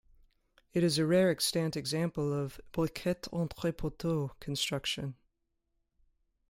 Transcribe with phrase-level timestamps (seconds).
[0.73, 5.13] It is a rare extant example of "briquette-entre-poteaux" construction.